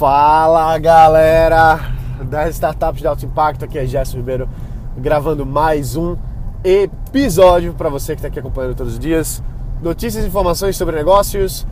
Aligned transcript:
Fala 0.00 0.78
galera 0.78 1.78
das 2.22 2.54
startups 2.54 3.02
de 3.02 3.06
alto 3.06 3.26
impacto, 3.26 3.66
aqui 3.66 3.78
é 3.78 3.84
Gerson 3.84 4.16
Ribeiro 4.16 4.48
gravando 4.96 5.44
mais 5.44 5.94
um 5.94 6.16
episódio 6.64 7.74
para 7.74 7.90
você 7.90 8.14
que 8.14 8.20
está 8.20 8.28
aqui 8.28 8.38
acompanhando 8.38 8.74
todos 8.74 8.94
os 8.94 8.98
dias. 8.98 9.42
Notícias 9.82 10.24
e 10.24 10.26
informações 10.26 10.74
sobre 10.74 10.96
negócios, 10.96 11.66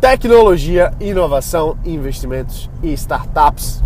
tecnologia, 0.00 0.94
inovação, 0.98 1.76
investimentos 1.84 2.70
e 2.82 2.90
startups. 2.94 3.82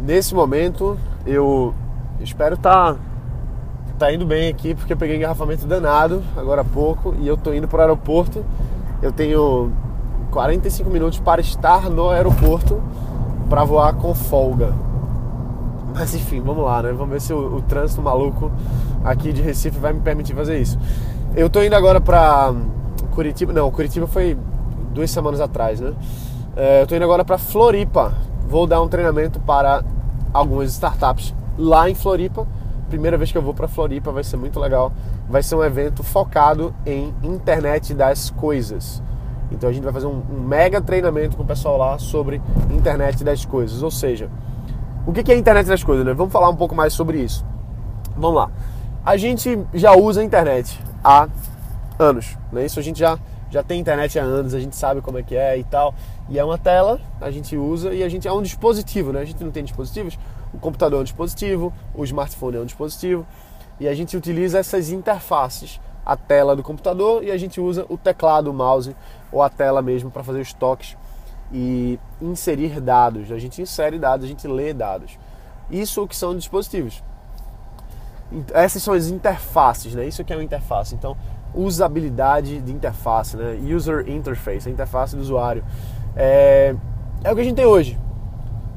Nesse 0.00 0.34
momento 0.34 0.98
eu 1.26 1.74
espero 2.20 2.54
estar 2.54 2.94
tá, 2.94 3.00
tá 3.98 4.12
indo 4.14 4.24
bem 4.24 4.48
aqui 4.48 4.74
porque 4.74 4.94
eu 4.94 4.96
peguei 4.96 5.16
engarrafamento 5.16 5.66
danado 5.66 6.24
agora 6.38 6.62
há 6.62 6.64
pouco 6.64 7.14
e 7.20 7.28
eu 7.28 7.36
tô 7.36 7.52
indo 7.52 7.68
para 7.68 7.76
o 7.76 7.80
aeroporto. 7.82 8.42
Eu 9.02 9.12
tenho 9.12 9.70
45 10.34 10.90
minutos 10.90 11.20
para 11.20 11.40
estar 11.40 11.88
no 11.88 12.10
aeroporto 12.10 12.82
para 13.48 13.62
voar 13.62 13.94
com 13.94 14.12
folga. 14.16 14.74
Mas 15.94 16.12
enfim, 16.12 16.40
vamos 16.40 16.64
lá, 16.64 16.82
né? 16.82 16.90
Vamos 16.90 17.10
ver 17.10 17.20
se 17.20 17.32
o, 17.32 17.58
o, 17.58 17.62
trânsito 17.62 18.02
maluco 18.02 18.50
aqui 19.04 19.32
de 19.32 19.40
Recife 19.40 19.78
vai 19.78 19.92
me 19.92 20.00
permitir 20.00 20.34
fazer 20.34 20.58
isso. 20.58 20.76
Eu 21.36 21.48
tô 21.48 21.62
indo 21.62 21.76
agora 21.76 22.00
para 22.00 22.52
Curitiba. 23.14 23.52
Não, 23.52 23.70
Curitiba 23.70 24.08
foi 24.08 24.36
duas 24.92 25.08
semanas 25.08 25.40
atrás, 25.40 25.78
né? 25.78 25.94
É, 26.56 26.82
eu 26.82 26.86
tô 26.88 26.96
indo 26.96 27.04
agora 27.04 27.24
para 27.24 27.38
Floripa. 27.38 28.12
Vou 28.48 28.66
dar 28.66 28.82
um 28.82 28.88
treinamento 28.88 29.38
para 29.38 29.84
algumas 30.32 30.68
startups 30.72 31.32
lá 31.56 31.88
em 31.88 31.94
Floripa. 31.94 32.44
Primeira 32.88 33.16
vez 33.16 33.30
que 33.30 33.38
eu 33.38 33.42
vou 33.42 33.54
para 33.54 33.68
Floripa, 33.68 34.10
vai 34.10 34.24
ser 34.24 34.36
muito 34.36 34.58
legal. 34.58 34.92
Vai 35.28 35.44
ser 35.44 35.54
um 35.54 35.62
evento 35.62 36.02
focado 36.02 36.74
em 36.84 37.14
internet 37.22 37.94
das 37.94 38.30
coisas. 38.30 39.00
Então 39.50 39.68
a 39.68 39.72
gente 39.72 39.84
vai 39.84 39.92
fazer 39.92 40.06
um, 40.06 40.22
um 40.30 40.40
mega 40.40 40.80
treinamento 40.80 41.36
com 41.36 41.42
o 41.42 41.46
pessoal 41.46 41.76
lá 41.76 41.98
sobre 41.98 42.40
internet 42.70 43.22
das 43.22 43.44
coisas. 43.44 43.82
Ou 43.82 43.90
seja, 43.90 44.30
o 45.06 45.12
que 45.12 45.30
é 45.30 45.34
a 45.34 45.38
internet 45.38 45.66
das 45.66 45.82
coisas, 45.82 46.04
né? 46.04 46.14
Vamos 46.14 46.32
falar 46.32 46.48
um 46.48 46.56
pouco 46.56 46.74
mais 46.74 46.92
sobre 46.92 47.20
isso. 47.20 47.44
Vamos 48.16 48.36
lá. 48.36 48.50
A 49.04 49.16
gente 49.16 49.58
já 49.74 49.94
usa 49.94 50.20
a 50.20 50.24
internet 50.24 50.80
há 51.02 51.28
anos, 51.98 52.38
né? 52.50 52.64
Isso 52.64 52.80
a 52.80 52.82
gente 52.82 52.98
já, 52.98 53.18
já 53.50 53.62
tem 53.62 53.80
internet 53.80 54.18
há 54.18 54.22
anos, 54.22 54.54
a 54.54 54.60
gente 54.60 54.74
sabe 54.74 55.02
como 55.02 55.18
é 55.18 55.22
que 55.22 55.36
é 55.36 55.58
e 55.58 55.64
tal. 55.64 55.94
E 56.28 56.38
é 56.38 56.44
uma 56.44 56.56
tela, 56.56 56.98
a 57.20 57.30
gente 57.30 57.56
usa 57.56 57.92
e 57.92 58.02
a 58.02 58.08
gente 58.08 58.26
é 58.26 58.32
um 58.32 58.40
dispositivo, 58.40 59.12
né? 59.12 59.20
A 59.20 59.24
gente 59.24 59.44
não 59.44 59.50
tem 59.50 59.62
dispositivos. 59.62 60.18
O 60.54 60.58
computador 60.58 60.98
é 60.98 61.00
um 61.02 61.04
dispositivo, 61.04 61.72
o 61.94 62.02
smartphone 62.04 62.56
é 62.56 62.60
um 62.60 62.64
dispositivo. 62.64 63.26
E 63.78 63.88
a 63.88 63.94
gente 63.94 64.16
utiliza 64.16 64.58
essas 64.58 64.90
interfaces 64.90 65.80
a 66.04 66.16
tela 66.16 66.54
do 66.54 66.62
computador 66.62 67.24
e 67.24 67.30
a 67.30 67.36
gente 67.36 67.60
usa 67.60 67.86
o 67.88 67.96
teclado, 67.96 68.50
o 68.50 68.54
mouse 68.54 68.94
ou 69.32 69.42
a 69.42 69.48
tela 69.48 69.80
mesmo 69.80 70.10
para 70.10 70.22
fazer 70.22 70.40
os 70.40 70.52
toques 70.52 70.96
e 71.52 71.98
inserir 72.20 72.80
dados. 72.80 73.32
A 73.32 73.38
gente 73.38 73.62
insere 73.62 73.98
dados, 73.98 74.24
a 74.24 74.28
gente 74.28 74.46
lê 74.46 74.74
dados. 74.74 75.18
Isso 75.70 76.06
que 76.06 76.14
são 76.14 76.36
dispositivos. 76.36 77.02
Essas 78.52 78.82
são 78.82 78.92
as 78.92 79.08
interfaces, 79.08 79.94
né? 79.94 80.06
Isso 80.06 80.24
que 80.24 80.32
é 80.32 80.36
uma 80.36 80.44
interface. 80.44 80.94
Então, 80.94 81.16
usabilidade 81.54 82.60
de 82.60 82.72
interface, 82.72 83.36
né? 83.36 83.58
User 83.74 84.08
interface, 84.08 84.68
a 84.68 84.72
interface 84.72 85.16
do 85.16 85.22
usuário. 85.22 85.64
É, 86.16 86.74
é 87.22 87.32
o 87.32 87.34
que 87.34 87.40
a 87.40 87.44
gente 87.44 87.56
tem 87.56 87.66
hoje. 87.66 87.98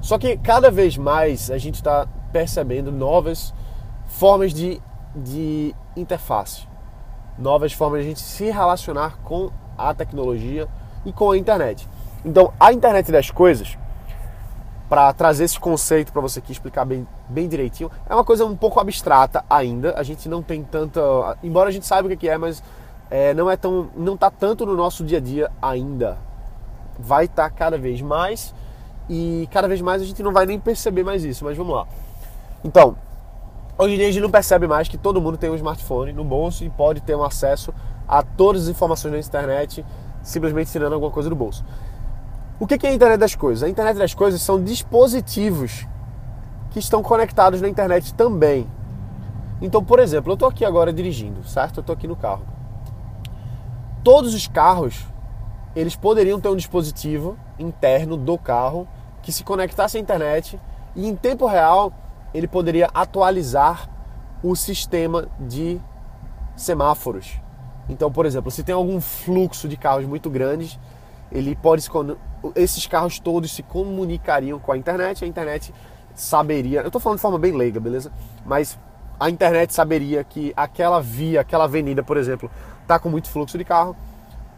Só 0.02 0.18
que 0.18 0.38
cada 0.38 0.70
vez 0.70 0.98
mais 0.98 1.50
a 1.50 1.58
gente 1.58 1.76
está 1.76 2.08
percebendo 2.32 2.92
novas 2.92 3.54
formas 4.06 4.54
de, 4.54 4.82
de 5.16 5.76
interface 5.96 6.68
novas 7.38 7.74
formas 7.74 8.02
de 8.02 8.06
a 8.06 8.10
gente 8.10 8.22
se 8.22 8.50
relacionar 8.50 9.18
com 9.24 9.52
a 9.78 9.94
tecnologia 9.94 10.68
e 11.06 11.14
com 11.14 11.32
a 11.32 11.38
internet. 11.38 11.88
Então, 12.26 12.52
a 12.60 12.74
internet 12.74 13.12
das 13.12 13.30
coisas, 13.30 13.78
para 14.90 15.12
trazer 15.14 15.44
esse 15.44 15.60
conceito 15.60 16.12
para 16.12 16.22
você 16.22 16.40
aqui 16.40 16.52
explicar 16.52 16.86
bem, 16.86 17.08
bem 17.30 17.48
direitinho, 17.48 17.92
é 18.10 18.14
uma 18.14 18.24
coisa 18.24 18.46
um 18.46 18.56
pouco 18.56 18.80
abstrata 18.80 19.44
ainda. 19.50 19.94
A 19.98 20.04
gente 20.04 20.28
não 20.28 20.42
tem 20.42 20.64
tanta, 20.64 21.02
embora 21.44 21.70
a 21.70 21.72
gente 21.72 21.86
saiba 21.86 22.12
o 22.12 22.18
que 22.18 22.28
é, 22.28 22.38
mas 22.38 22.64
é, 23.10 23.34
não 23.34 23.50
é 23.50 23.56
tão, 23.56 23.90
não 23.96 24.16
está 24.16 24.32
tanto 24.32 24.66
no 24.66 24.76
nosso 24.76 25.04
dia 25.04 25.18
a 25.18 25.22
dia 25.22 25.52
ainda. 25.62 26.18
Vai 26.98 27.26
estar 27.26 27.50
tá 27.50 27.56
cada 27.56 27.78
vez 27.78 28.02
mais 28.02 28.54
e 29.10 29.48
cada 29.52 29.68
vez 29.68 29.82
mais 29.82 30.02
a 30.02 30.06
gente 30.06 30.24
não 30.24 30.34
vai 30.34 30.46
nem 30.46 30.60
perceber 30.60 31.04
mais 31.04 31.24
isso. 31.24 31.46
Mas 31.46 31.56
vamos 31.56 31.76
lá. 31.76 31.88
Então, 32.64 32.96
Hoje 33.80 33.94
em 33.94 33.98
dia 33.98 34.08
a 34.08 34.12
gente 34.12 34.24
não 34.24 34.32
percebe 34.32 34.66
mais 34.66 34.88
que 34.88 34.98
todo 34.98 35.22
mundo 35.22 35.38
tem 35.38 35.52
um 35.52 35.56
smartphone 35.56 36.12
no 36.12 36.24
bolso 36.24 36.64
e 36.64 36.70
pode 36.70 37.00
ter 37.00 37.16
um 37.16 37.24
acesso 37.24 37.72
a 38.08 38.24
todas 38.24 38.64
as 38.64 38.70
informações 38.70 39.12
da 39.12 39.20
internet 39.20 39.86
simplesmente 40.24 40.72
tirando 40.72 40.94
alguma 40.94 41.12
coisa 41.12 41.30
do 41.30 41.36
bolso. 41.36 41.64
O 42.60 42.66
que 42.66 42.88
é 42.88 42.90
a 42.90 42.94
internet 42.94 43.20
das 43.20 43.36
coisas? 43.36 43.62
A 43.62 43.70
internet 43.70 43.96
das 43.98 44.16
coisas 44.16 44.42
são 44.42 44.64
dispositivos 44.64 45.86
que 46.72 46.80
estão 46.80 47.04
conectados 47.04 47.62
na 47.62 47.70
internet 47.70 48.16
também. 48.16 48.68
Então, 49.62 49.84
por 49.84 50.00
exemplo, 50.00 50.32
eu 50.32 50.34
estou 50.34 50.50
aqui 50.50 50.66
agora 50.66 50.92
dirigindo, 50.92 51.44
certo? 51.44 51.78
Eu 51.78 51.82
estou 51.82 51.94
aqui 51.94 52.08
no 52.08 52.16
carro. 52.16 52.48
Todos 54.04 54.34
os 54.34 54.48
carros, 54.48 55.06
eles 55.76 55.96
poderiam 55.96 56.42
ter 56.42 56.50
um 56.50 56.56
dispositivo 56.56 57.38
interno 57.60 58.18
do 58.18 58.40
carro 58.40 58.88
que 59.22 59.32
se 59.32 59.44
conectasse 59.44 59.98
à 59.98 60.00
internet 60.00 60.60
e 60.96 61.08
em 61.08 61.16
tempo 61.16 61.46
real 61.46 61.94
ele 62.34 62.48
poderia 62.48 62.90
atualizar 62.94 63.90
o 64.44 64.56
sistema 64.56 65.28
de 65.40 65.80
semáforos. 66.56 67.40
Então, 67.90 68.12
por 68.12 68.26
exemplo, 68.26 68.52
se 68.52 68.64
tem 68.64 68.76
algum 68.76 69.00
fluxo 69.00 69.68
de 69.68 69.78
carros 69.78 70.06
muito 70.06 70.30
grandes, 70.30 70.80
ele 71.32 71.56
pode 71.56 71.88
esses 72.56 72.86
carros 72.86 73.20
todos 73.20 73.52
se 73.52 73.64
comunicariam 73.64 74.60
com 74.60 74.72
a 74.72 74.78
internet, 74.78 75.24
a 75.24 75.28
internet 75.28 75.74
saberia, 76.14 76.82
eu 76.82 76.88
estou 76.88 77.00
falando 77.00 77.18
de 77.18 77.22
forma 77.22 77.38
bem 77.38 77.56
leiga, 77.56 77.80
beleza? 77.80 78.12
Mas 78.46 78.78
a 79.20 79.30
internet 79.30 79.74
saberia 79.74 80.24
que 80.24 80.54
aquela 80.56 81.02
via, 81.02 81.42
aquela 81.42 81.66
avenida, 81.66 82.04
por 82.04 82.18
exemplo, 82.18 82.50
está 82.82 83.00
com 83.00 83.10
muito 83.10 83.30
fluxo 83.30 83.58
de 83.58 83.64
carro, 83.64 83.96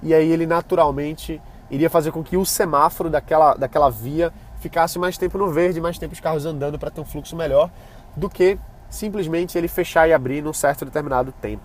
e 0.02 0.14
aí 0.14 0.32
ele 0.32 0.46
naturalmente 0.46 1.42
iria 1.70 1.90
fazer 1.90 2.12
com 2.12 2.24
que 2.24 2.38
o 2.38 2.46
semáforo 2.46 3.10
daquela, 3.10 3.56
daquela 3.56 3.90
via 3.90 4.34
ficasse 4.60 5.00
mais 5.00 5.18
tempo 5.18 5.38
no 5.38 5.50
verde, 5.50 5.82
mais 5.82 5.98
tempo 5.98 6.14
os 6.14 6.20
carros 6.20 6.46
andando 6.46 6.78
para 6.78 6.90
ter 6.90 7.02
um 7.02 7.06
fluxo 7.06 7.36
melhor, 7.36 7.70
do 8.16 8.30
que 8.30 8.58
simplesmente 8.90 9.58
ele 9.58 9.68
fechar 9.68 10.08
e 10.08 10.14
abrir 10.14 10.42
num 10.42 10.54
certo 10.54 10.86
determinado 10.86 11.32
tempo, 11.32 11.64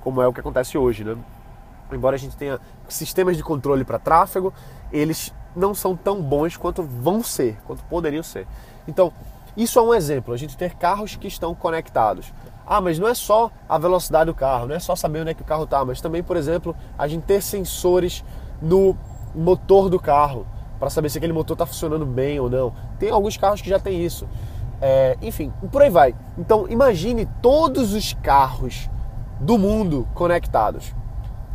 como 0.00 0.20
é 0.20 0.28
o 0.28 0.32
que 0.32 0.40
acontece 0.40 0.76
hoje, 0.76 1.04
né? 1.04 1.16
Embora 1.92 2.16
a 2.16 2.18
gente 2.18 2.36
tenha 2.36 2.60
sistemas 2.88 3.36
de 3.36 3.42
controle 3.42 3.84
para 3.84 3.98
tráfego, 3.98 4.52
eles 4.92 5.32
não 5.54 5.74
são 5.74 5.96
tão 5.96 6.20
bons 6.20 6.56
quanto 6.56 6.82
vão 6.82 7.22
ser, 7.22 7.56
quanto 7.66 7.82
poderiam 7.84 8.22
ser. 8.22 8.46
Então, 8.86 9.12
isso 9.56 9.78
é 9.78 9.82
um 9.82 9.94
exemplo, 9.94 10.34
a 10.34 10.36
gente 10.36 10.56
ter 10.56 10.74
carros 10.74 11.16
que 11.16 11.26
estão 11.26 11.54
conectados. 11.54 12.32
Ah, 12.66 12.80
mas 12.80 12.98
não 12.98 13.08
é 13.08 13.14
só 13.14 13.50
a 13.68 13.78
velocidade 13.78 14.26
do 14.26 14.34
carro, 14.34 14.66
não 14.66 14.74
é 14.74 14.80
só 14.80 14.94
saber 14.96 15.20
onde 15.20 15.30
é 15.30 15.34
que 15.34 15.42
o 15.42 15.46
carro 15.46 15.64
está, 15.64 15.84
mas 15.84 16.00
também, 16.00 16.22
por 16.22 16.36
exemplo, 16.36 16.76
a 16.98 17.06
gente 17.08 17.22
ter 17.22 17.40
sensores 17.40 18.24
no 18.60 18.96
motor 19.34 19.88
do 19.88 20.00
carro 20.00 20.46
para 20.78 20.90
saber 20.90 21.08
se 21.08 21.18
aquele 21.18 21.32
motor 21.32 21.54
está 21.54 21.66
funcionando 21.66 22.06
bem 22.06 22.38
ou 22.38 22.50
não. 22.50 22.72
Tem 22.98 23.10
alguns 23.10 23.36
carros 23.36 23.60
que 23.60 23.68
já 23.68 23.78
tem 23.78 24.04
isso. 24.04 24.26
É, 24.80 25.16
enfim, 25.22 25.52
por 25.72 25.82
aí 25.82 25.90
vai. 25.90 26.14
Então 26.36 26.66
imagine 26.68 27.26
todos 27.40 27.94
os 27.94 28.12
carros 28.14 28.90
do 29.40 29.58
mundo 29.58 30.06
conectados. 30.14 30.94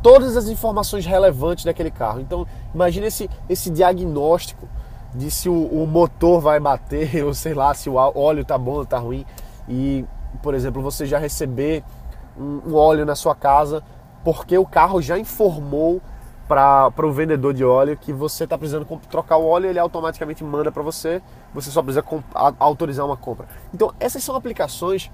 Todas 0.01 0.35
as 0.35 0.47
informações 0.47 1.05
relevantes 1.05 1.65
daquele 1.65 1.91
carro. 1.91 2.19
Então 2.19 2.47
imagine 2.73 3.07
esse, 3.07 3.29
esse 3.47 3.69
diagnóstico 3.69 4.67
de 5.13 5.29
se 5.29 5.49
o, 5.49 5.65
o 5.65 5.85
motor 5.85 6.39
vai 6.39 6.59
bater, 6.59 7.21
ou 7.25 7.33
sei 7.33 7.53
lá, 7.53 7.73
se 7.73 7.89
o 7.89 7.95
óleo 7.95 8.41
está 8.41 8.57
bom 8.57 8.73
ou 8.73 8.83
está 8.83 8.97
ruim. 8.97 9.25
E, 9.67 10.05
por 10.41 10.53
exemplo, 10.53 10.81
você 10.81 11.05
já 11.05 11.19
receber 11.19 11.83
um, 12.37 12.61
um 12.71 12.75
óleo 12.75 13.05
na 13.05 13.15
sua 13.15 13.35
casa 13.35 13.83
porque 14.23 14.57
o 14.57 14.65
carro 14.65 15.01
já 15.01 15.17
informou 15.17 16.01
para 16.47 16.91
o 17.05 17.11
vendedor 17.11 17.53
de 17.53 17.63
óleo 17.63 17.97
que 17.97 18.11
você 18.11 18.43
está 18.43 18.57
precisando 18.57 18.85
trocar 19.09 19.37
o 19.37 19.45
óleo, 19.45 19.69
ele 19.69 19.79
automaticamente 19.79 20.43
manda 20.43 20.71
para 20.71 20.83
você, 20.83 21.21
você 21.53 21.71
só 21.71 21.81
precisa 21.81 22.03
autorizar 22.59 23.05
uma 23.05 23.15
compra. 23.15 23.47
Então, 23.73 23.93
essas 23.99 24.23
são 24.23 24.35
aplicações 24.35 25.09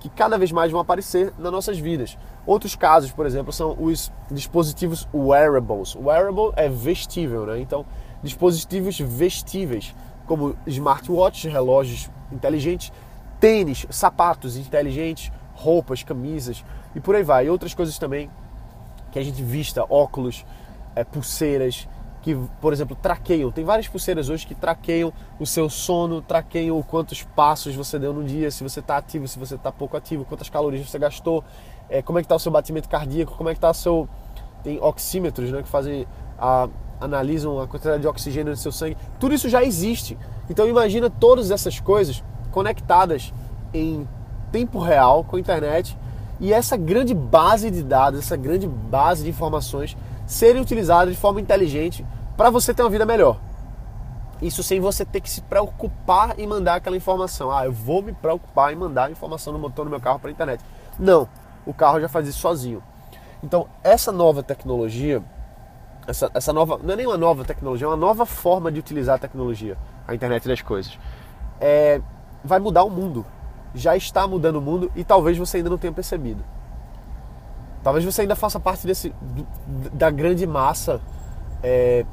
que 0.00 0.08
cada 0.08 0.38
vez 0.38 0.50
mais 0.50 0.72
vão 0.72 0.80
aparecer 0.80 1.32
nas 1.38 1.52
nossas 1.52 1.78
vidas. 1.78 2.16
Outros 2.46 2.74
casos, 2.74 3.12
por 3.12 3.26
exemplo, 3.26 3.52
são 3.52 3.76
os 3.78 4.10
dispositivos 4.30 5.06
wearables. 5.12 5.94
Wearable 5.94 6.52
é 6.56 6.68
vestível, 6.68 7.44
né? 7.44 7.60
Então, 7.60 7.84
dispositivos 8.22 8.98
vestíveis, 8.98 9.94
como 10.26 10.56
smartwatches, 10.66 11.52
relógios 11.52 12.10
inteligentes, 12.32 12.90
tênis, 13.38 13.86
sapatos 13.90 14.56
inteligentes, 14.56 15.30
roupas, 15.54 16.02
camisas 16.02 16.64
e 16.94 17.00
por 17.00 17.14
aí 17.14 17.22
vai. 17.22 17.46
E 17.46 17.50
outras 17.50 17.74
coisas 17.74 17.98
também 17.98 18.30
que 19.10 19.18
a 19.18 19.22
gente 19.22 19.42
vista, 19.42 19.84
óculos, 19.88 20.44
é, 20.94 21.04
pulseiras 21.04 21.88
que, 22.22 22.36
por 22.60 22.72
exemplo, 22.72 22.96
traqueiam. 23.00 23.50
Tem 23.50 23.64
várias 23.64 23.88
pulseiras 23.88 24.28
hoje 24.28 24.46
que 24.46 24.54
traqueiam 24.54 25.12
o 25.38 25.46
seu 25.46 25.70
sono, 25.70 26.20
traqueiam 26.20 26.80
quantos 26.82 27.22
passos 27.22 27.74
você 27.74 27.98
deu 27.98 28.12
no 28.12 28.22
dia, 28.22 28.50
se 28.50 28.62
você 28.62 28.80
está 28.80 28.96
ativo, 28.96 29.26
se 29.26 29.38
você 29.38 29.54
está 29.54 29.72
pouco 29.72 29.96
ativo, 29.96 30.24
quantas 30.24 30.48
calorias 30.50 30.88
você 30.88 30.98
gastou, 30.98 31.42
é, 31.88 32.02
como 32.02 32.18
é 32.18 32.22
que 32.22 32.26
está 32.26 32.36
o 32.36 32.38
seu 32.38 32.52
batimento 32.52 32.88
cardíaco, 32.88 33.34
como 33.36 33.48
é 33.48 33.52
que 33.52 33.58
está 33.58 33.70
o 33.70 33.74
seu... 33.74 34.08
Tem 34.62 34.78
oxímetros 34.82 35.50
né, 35.50 35.62
que 35.62 35.68
fazem 35.68 36.06
a, 36.38 36.68
analisam 37.00 37.58
a 37.58 37.66
quantidade 37.66 38.02
de 38.02 38.06
oxigênio 38.06 38.50
no 38.50 38.56
seu 38.56 38.70
sangue. 38.70 38.96
Tudo 39.18 39.34
isso 39.34 39.48
já 39.48 39.64
existe. 39.64 40.18
Então 40.50 40.68
imagina 40.68 41.08
todas 41.08 41.50
essas 41.50 41.80
coisas 41.80 42.22
conectadas 42.50 43.32
em 43.72 44.06
tempo 44.52 44.78
real 44.78 45.24
com 45.24 45.36
a 45.36 45.40
internet 45.40 45.96
e 46.40 46.52
essa 46.52 46.76
grande 46.76 47.14
base 47.14 47.70
de 47.70 47.82
dados, 47.82 48.20
essa 48.20 48.36
grande 48.36 48.66
base 48.66 49.22
de 49.22 49.30
informações 49.30 49.96
serem 50.26 50.62
utilizadas 50.62 51.14
de 51.14 51.20
forma 51.20 51.40
inteligente 51.40 52.04
para 52.36 52.48
você 52.48 52.72
ter 52.72 52.82
uma 52.82 52.90
vida 52.90 53.04
melhor. 53.04 53.38
Isso 54.40 54.62
sem 54.62 54.80
você 54.80 55.04
ter 55.04 55.20
que 55.20 55.28
se 55.28 55.42
preocupar 55.42 56.38
em 56.38 56.46
mandar 56.46 56.76
aquela 56.76 56.96
informação. 56.96 57.50
Ah, 57.50 57.66
eu 57.66 57.72
vou 57.72 58.00
me 58.00 58.12
preocupar 58.12 58.72
em 58.72 58.76
mandar 58.76 59.08
a 59.08 59.10
informação 59.10 59.52
no 59.52 59.58
motor 59.58 59.84
do 59.84 59.90
meu 59.90 60.00
carro 60.00 60.18
para 60.18 60.30
a 60.30 60.32
internet. 60.32 60.64
Não, 60.98 61.28
o 61.66 61.74
carro 61.74 62.00
já 62.00 62.08
faz 62.08 62.26
isso 62.26 62.38
sozinho. 62.38 62.82
Então, 63.42 63.68
essa 63.84 64.10
nova 64.10 64.42
tecnologia, 64.42 65.22
essa, 66.06 66.30
essa 66.32 66.52
nova, 66.54 66.78
não 66.82 66.94
é 66.94 66.96
nem 66.96 67.06
uma 67.06 67.18
nova 67.18 67.44
tecnologia, 67.44 67.86
é 67.86 67.88
uma 67.88 67.96
nova 67.96 68.24
forma 68.24 68.72
de 68.72 68.78
utilizar 68.78 69.16
a 69.16 69.18
tecnologia, 69.18 69.76
a 70.08 70.14
internet 70.14 70.48
das 70.48 70.62
coisas, 70.62 70.98
é, 71.60 72.00
vai 72.42 72.58
mudar 72.58 72.84
o 72.84 72.90
mundo. 72.90 73.26
Já 73.74 73.96
está 73.96 74.26
mudando 74.26 74.56
o 74.56 74.60
mundo 74.60 74.90
e 74.96 75.04
talvez 75.04 75.36
você 75.38 75.58
ainda 75.58 75.70
não 75.70 75.78
tenha 75.78 75.92
percebido. 75.92 76.42
Talvez 77.82 78.04
você 78.04 78.22
ainda 78.22 78.36
faça 78.36 78.60
parte 78.60 78.86
desse, 78.86 79.14
da 79.92 80.10
grande 80.10 80.46
massa 80.46 81.00
é, 81.62 82.04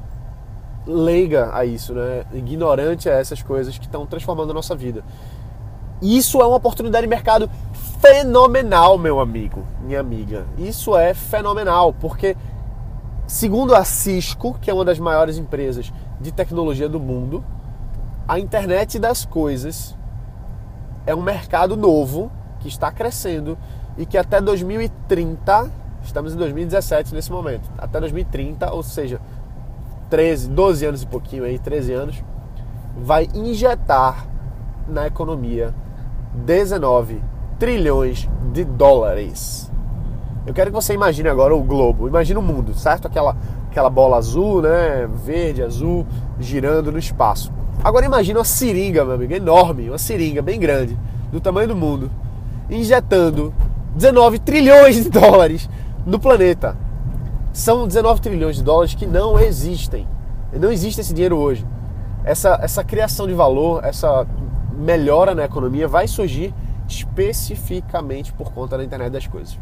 leiga 0.86 1.50
a 1.54 1.66
isso, 1.66 1.94
né? 1.94 2.26
ignorante 2.34 3.10
a 3.10 3.14
essas 3.14 3.42
coisas 3.44 3.78
que 3.78 3.86
estão 3.86 4.06
transformando 4.06 4.52
a 4.52 4.54
nossa 4.54 4.76
vida. 4.76 5.04
Isso 6.02 6.42
é 6.42 6.46
uma 6.46 6.58
oportunidade 6.58 7.06
de 7.06 7.10
mercado 7.10 7.50
fenomenal, 8.00 8.98
meu 8.98 9.20
amigo, 9.20 9.64
minha 9.82 10.00
amiga. 10.00 10.46
Isso 10.58 10.96
é 10.96 11.14
fenomenal, 11.14 11.92
porque 11.92 12.38
segundo 13.26 13.76
a 13.76 13.84
Cisco, 13.84 14.58
que 14.62 14.70
é 14.70 14.74
uma 14.74 14.86
das 14.86 15.00
maiores 15.00 15.38
empresas 15.38 15.92
de 16.22 16.32
tecnologia 16.32 16.88
do 16.88 17.00
mundo, 17.00 17.44
a 18.28 18.40
internet 18.40 19.00
das 19.00 19.26
coisas 19.26 19.97
é 21.08 21.16
um 21.16 21.22
mercado 21.22 21.78
novo 21.78 22.30
que 22.60 22.68
está 22.68 22.92
crescendo 22.92 23.58
e 23.98 24.06
que 24.06 24.18
até 24.18 24.42
2030, 24.42 25.72
estamos 26.04 26.36
em 26.36 26.38
2017 26.38 27.16
nesse 27.16 27.32
momento, 27.32 27.68
até 27.78 28.00
2030, 28.00 28.72
ou 28.74 28.84
seja, 28.84 29.20
13, 30.10 30.50
12 30.50 30.86
anos 30.86 31.02
e 31.02 31.08
pouquinho 31.08 31.46
aí, 31.46 31.58
13 31.58 31.94
anos, 31.94 32.24
vai 32.98 33.28
injetar 33.34 34.28
na 34.88 35.08
economia 35.08 35.74
19 36.34 37.22
trilhões 37.58 38.30
de 38.52 38.66
dólares. 38.66 39.72
Eu 40.46 40.54
quero 40.54 40.72
que 40.72 40.76
você 40.76 40.94
imagine 40.94 41.30
agora 41.30 41.56
o 41.56 41.64
globo, 41.64 42.08
imagine 42.08 42.38
o 42.38 42.42
mundo, 42.42 42.74
certo? 42.74 43.08
Aquela, 43.08 43.36
aquela 43.70 43.90
bola 43.90 44.18
azul, 44.18 44.62
né? 44.62 45.08
Verde, 45.08 45.64
azul, 45.64 46.06
girando 46.40 46.92
no 46.92 47.00
espaço. 47.00 47.57
Agora 47.84 48.06
imagine 48.06 48.38
uma 48.38 48.46
seringa, 48.46 49.06
meu 49.06 49.16
amigo, 49.16 49.34
enorme, 49.34 49.90
uma 49.90 49.98
seringa 49.98 50.42
bem 50.42 50.60
grande, 50.60 50.98
do 51.32 51.40
tamanho 51.40 51.68
do 51.68 51.76
mundo, 51.76 52.12
injetando 52.70 53.54
19 53.96 54.40
trilhões 54.40 54.96
de 54.96 55.10
dólares 55.10 55.70
no 56.06 56.20
planeta. 56.20 56.76
São 57.54 57.88
19 57.88 58.22
trilhões 58.22 58.56
de 58.56 58.64
dólares 58.64 58.94
que 58.94 59.06
não 59.06 59.40
existem. 59.40 60.08
Não 60.54 60.72
existe 60.72 61.02
esse 61.02 61.14
dinheiro 61.14 61.38
hoje. 61.38 61.66
Essa, 62.24 62.60
essa 62.62 62.84
criação 62.84 63.28
de 63.28 63.34
valor, 63.34 63.84
essa 63.84 64.28
melhora 64.74 65.34
na 65.34 65.46
economia 65.46 65.88
vai 65.88 66.08
surgir 66.08 66.54
especificamente 66.88 68.32
por 68.34 68.52
conta 68.52 68.78
da 68.78 68.84
internet 68.84 69.12
das 69.12 69.28
coisas. 69.28 69.58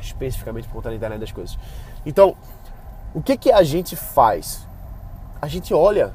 Especificamente 0.00 0.66
por 0.68 0.74
conta 0.74 0.90
da 0.90 0.96
internet 0.96 1.20
das 1.20 1.32
coisas. 1.32 1.58
Então, 2.04 2.34
o 3.14 3.22
que, 3.22 3.36
que 3.36 3.52
a 3.52 3.62
gente 3.62 3.94
faz? 3.94 4.66
A 5.40 5.48
gente 5.48 5.74
olha 5.74 6.12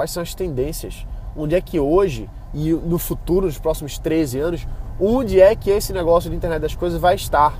quais 0.00 0.10
são 0.10 0.22
as 0.22 0.34
tendências. 0.34 1.06
Onde 1.36 1.54
é 1.54 1.60
que 1.60 1.78
hoje 1.78 2.28
e 2.54 2.72
no 2.72 2.98
futuro, 2.98 3.44
nos 3.44 3.58
próximos 3.58 3.98
13 3.98 4.38
anos, 4.40 4.66
onde 4.98 5.38
é 5.38 5.54
que 5.54 5.68
esse 5.68 5.92
negócio 5.92 6.30
de 6.30 6.36
internet 6.36 6.62
das 6.62 6.74
coisas 6.74 6.98
vai 6.98 7.14
estar? 7.14 7.52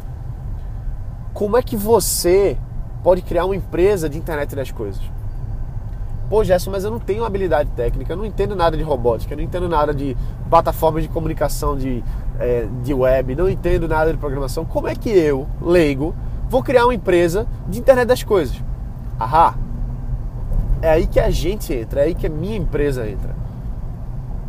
Como 1.34 1.54
é 1.54 1.62
que 1.62 1.76
você 1.76 2.56
pode 3.02 3.20
criar 3.20 3.44
uma 3.44 3.54
empresa 3.54 4.08
de 4.08 4.16
internet 4.16 4.56
das 4.56 4.70
coisas? 4.70 5.02
Pô, 6.30 6.42
Gerson, 6.42 6.70
mas 6.70 6.82
eu 6.82 6.90
não 6.90 6.98
tenho 6.98 7.24
habilidade 7.24 7.68
técnica, 7.72 8.14
eu 8.14 8.16
não 8.16 8.24
entendo 8.24 8.56
nada 8.56 8.74
de 8.74 8.82
robótica, 8.82 9.34
eu 9.34 9.36
não 9.36 9.44
entendo 9.44 9.68
nada 9.68 9.92
de 9.92 10.16
plataformas 10.48 11.02
de 11.02 11.10
comunicação 11.10 11.76
de, 11.76 12.02
é, 12.38 12.66
de 12.82 12.94
web, 12.94 13.34
não 13.34 13.50
entendo 13.50 13.86
nada 13.86 14.12
de 14.12 14.16
programação. 14.16 14.64
Como 14.64 14.88
é 14.88 14.94
que 14.94 15.10
eu, 15.10 15.46
leigo, 15.60 16.14
vou 16.48 16.62
criar 16.62 16.86
uma 16.86 16.94
empresa 16.94 17.46
de 17.68 17.78
internet 17.80 18.06
das 18.06 18.22
coisas? 18.22 18.56
Ahá! 19.18 19.54
É 20.82 20.90
aí 20.90 21.06
que 21.06 21.20
a 21.20 21.30
gente 21.30 21.72
entra, 21.72 22.00
é 22.00 22.04
aí 22.04 22.14
que 22.14 22.26
a 22.26 22.30
minha 22.30 22.56
empresa 22.56 23.08
entra. 23.08 23.34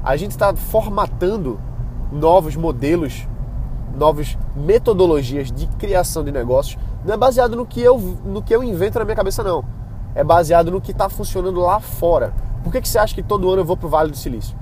A 0.03 0.15
gente 0.15 0.31
está 0.31 0.55
formatando 0.55 1.59
novos 2.11 2.55
modelos 2.55 3.27
novas 3.95 4.37
metodologias 4.55 5.51
de 5.51 5.67
criação 5.67 6.23
de 6.23 6.31
negócios 6.31 6.77
não 7.03 7.13
é 7.13 7.17
baseado 7.17 7.55
no 7.55 7.65
que 7.65 7.81
eu, 7.81 7.97
no 7.97 8.41
que 8.41 8.55
eu 8.55 8.63
invento 8.63 8.99
na 8.99 9.05
minha 9.05 9.15
cabeça, 9.15 9.43
não. 9.43 9.65
É 10.13 10.23
baseado 10.23 10.69
no 10.69 10.79
que 10.79 10.91
está 10.91 11.09
funcionando 11.09 11.59
lá 11.59 11.79
fora. 11.79 12.33
Por 12.63 12.71
que, 12.71 12.81
que 12.81 12.87
você 12.87 12.99
acha 12.99 13.15
que 13.15 13.23
todo 13.23 13.49
ano 13.49 13.61
eu 13.61 13.65
vou 13.65 13.75
para 13.75 13.87
o 13.87 13.89
Vale 13.89 14.11
do 14.11 14.17
Silício? 14.17 14.55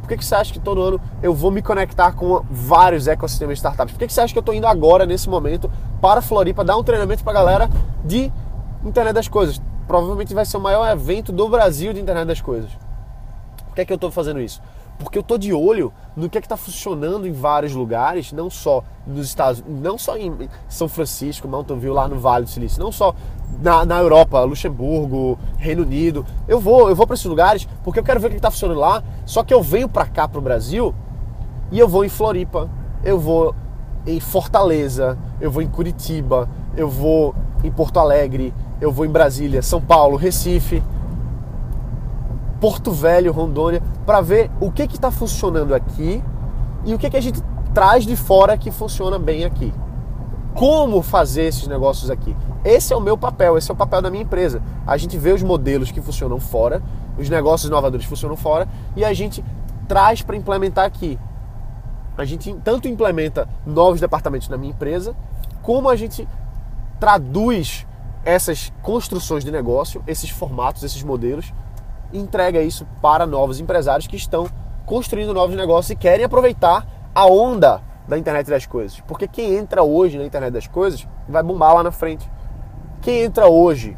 Por 0.00 0.08
que, 0.08 0.16
que 0.16 0.24
você 0.24 0.34
acha 0.34 0.52
que 0.52 0.58
todo 0.58 0.82
ano 0.82 1.00
eu 1.22 1.32
vou 1.32 1.52
me 1.52 1.62
conectar 1.62 2.12
com 2.12 2.42
vários 2.50 3.06
ecossistemas 3.06 3.54
de 3.54 3.58
startups? 3.58 3.92
Por 3.92 3.98
que, 4.00 4.08
que 4.08 4.12
você 4.12 4.20
acha 4.20 4.32
que 4.32 4.38
eu 4.38 4.42
estou 4.42 4.54
indo 4.54 4.66
agora, 4.66 5.06
nesse 5.06 5.28
momento, 5.28 5.70
para 6.00 6.18
a 6.18 6.22
Floripa 6.22 6.64
dar 6.64 6.76
um 6.76 6.82
treinamento 6.82 7.22
para 7.22 7.32
a 7.32 7.34
galera 7.34 7.70
de 8.04 8.32
internet 8.84 9.14
das 9.14 9.28
coisas? 9.28 9.62
Provavelmente 9.92 10.32
vai 10.32 10.46
ser 10.46 10.56
o 10.56 10.60
maior 10.60 10.90
evento 10.90 11.32
do 11.32 11.46
Brasil 11.50 11.92
de 11.92 12.00
internet 12.00 12.26
das 12.26 12.40
coisas. 12.40 12.70
Por 13.66 13.74
que, 13.74 13.84
que 13.84 13.92
eu 13.92 13.96
estou 13.96 14.10
fazendo 14.10 14.40
isso? 14.40 14.62
porque 14.98 15.18
eu 15.18 15.22
tô 15.22 15.36
de 15.36 15.52
olho 15.52 15.92
no 16.14 16.30
que 16.30 16.38
é 16.38 16.40
está 16.40 16.56
funcionando 16.56 17.26
em 17.26 17.32
vários 17.32 17.72
lugares, 17.72 18.32
não 18.32 18.48
só 18.48 18.84
nos 19.06 19.26
Estados, 19.26 19.62
não 19.66 19.98
só 19.98 20.16
em 20.16 20.48
São 20.68 20.88
Francisco, 20.88 21.48
Mountain 21.48 21.78
View, 21.78 21.92
lá 21.92 22.06
no 22.06 22.18
Vale 22.18 22.44
do 22.44 22.50
Silício, 22.50 22.80
não 22.80 22.92
só 22.92 23.14
na, 23.60 23.84
na 23.84 23.98
Europa, 23.98 24.40
Luxemburgo, 24.44 25.38
Reino 25.58 25.82
Unido. 25.82 26.24
Eu 26.46 26.58
vou, 26.60 26.88
eu 26.88 26.94
vou 26.94 27.06
para 27.06 27.14
esses 27.14 27.26
lugares 27.26 27.68
porque 27.82 27.98
eu 27.98 28.04
quero 28.04 28.20
ver 28.20 28.28
o 28.28 28.30
que 28.30 28.36
está 28.36 28.50
funcionando 28.50 28.78
lá. 28.78 29.02
Só 29.26 29.42
que 29.42 29.52
eu 29.52 29.62
venho 29.62 29.88
para 29.88 30.06
cá, 30.06 30.26
para 30.26 30.38
o 30.38 30.42
Brasil, 30.42 30.94
e 31.70 31.78
eu 31.78 31.88
vou 31.88 32.04
em 32.04 32.08
Floripa, 32.08 32.70
eu 33.04 33.18
vou 33.18 33.54
em 34.06 34.20
Fortaleza, 34.20 35.18
eu 35.40 35.50
vou 35.50 35.62
em 35.62 35.68
Curitiba, 35.68 36.48
eu 36.76 36.88
vou 36.88 37.34
em 37.64 37.70
Porto 37.70 37.98
Alegre, 37.98 38.54
eu 38.82 38.90
vou 38.90 39.06
em 39.06 39.10
Brasília, 39.10 39.62
São 39.62 39.80
Paulo, 39.80 40.16
Recife 40.16 40.82
Porto 42.60 42.90
Velho, 42.90 43.32
Rondônia, 43.32 43.80
para 44.04 44.20
ver 44.20 44.50
o 44.60 44.72
que 44.72 44.82
está 44.82 45.08
funcionando 45.08 45.72
aqui 45.72 46.22
e 46.84 46.92
o 46.92 46.98
que, 46.98 47.08
que 47.08 47.16
a 47.16 47.20
gente 47.20 47.40
traz 47.72 48.04
de 48.04 48.16
fora 48.16 48.58
que 48.58 48.72
funciona 48.72 49.20
bem 49.20 49.44
aqui. 49.44 49.72
Como 50.54 51.00
fazer 51.00 51.44
esses 51.44 51.68
negócios 51.68 52.10
aqui? 52.10 52.36
Esse 52.64 52.92
é 52.92 52.96
o 52.96 53.00
meu 53.00 53.16
papel, 53.16 53.56
esse 53.56 53.70
é 53.70 53.74
o 53.74 53.76
papel 53.76 54.02
da 54.02 54.10
minha 54.10 54.24
empresa. 54.24 54.60
A 54.84 54.96
gente 54.96 55.16
vê 55.16 55.30
os 55.32 55.44
modelos 55.44 55.92
que 55.92 56.00
funcionam 56.00 56.40
fora, 56.40 56.82
os 57.16 57.28
negócios 57.28 57.68
inovadores 57.68 58.04
funcionam 58.04 58.36
fora 58.36 58.68
e 58.96 59.04
a 59.04 59.12
gente 59.12 59.44
traz 59.86 60.22
para 60.22 60.36
implementar 60.36 60.84
aqui. 60.84 61.18
A 62.18 62.24
gente 62.24 62.52
tanto 62.64 62.88
implementa 62.88 63.48
novos 63.64 64.00
departamentos 64.00 64.48
na 64.48 64.56
minha 64.56 64.72
empresa, 64.72 65.14
como 65.62 65.88
a 65.88 65.94
gente 65.94 66.28
traduz 66.98 67.86
essas 68.24 68.72
construções 68.82 69.44
de 69.44 69.50
negócio, 69.50 70.02
esses 70.06 70.30
formatos, 70.30 70.82
esses 70.82 71.02
modelos 71.02 71.52
entrega 72.12 72.60
isso 72.60 72.86
para 73.00 73.26
novos 73.26 73.58
empresários 73.58 74.06
que 74.06 74.16
estão 74.16 74.46
construindo 74.84 75.32
novos 75.32 75.56
negócios 75.56 75.90
e 75.90 75.96
querem 75.96 76.24
aproveitar 76.24 76.86
a 77.14 77.26
onda 77.26 77.82
da 78.06 78.18
internet 78.18 78.48
das 78.48 78.66
coisas. 78.66 79.00
Porque 79.00 79.26
quem 79.26 79.54
entra 79.54 79.82
hoje 79.82 80.18
na 80.18 80.24
internet 80.24 80.52
das 80.52 80.66
coisas 80.66 81.06
vai 81.28 81.42
bombar 81.42 81.74
lá 81.74 81.82
na 81.82 81.90
frente. 81.90 82.30
Quem 83.00 83.22
entra 83.22 83.48
hoje 83.48 83.96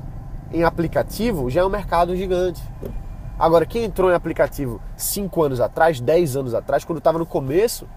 em 0.53 0.63
aplicativo 0.63 1.51
já 1.51 1.63
é 1.63 1.65
um 1.65 1.71
mercado 1.71 2.15
gigante. 2.17 2.63
Agora, 3.39 3.67
quem 3.67 3.85
entrou 3.85 4.11
em 4.11 4.15
aplicativo 4.15 4.81
5 4.97 5.43
anos 5.43 5.61
atrás, 5.61 6.01
10 6.01 6.37
anos 6.37 6.55
atrás, 6.55 6.85
quando 6.85 6.99
estava 6.99 7.19
no 7.19 7.27
começo, 7.27 7.89